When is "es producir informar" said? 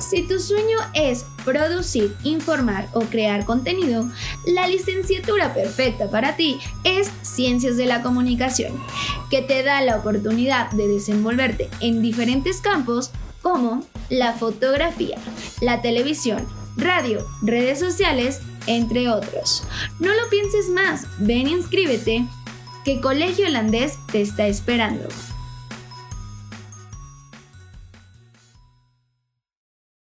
0.94-2.88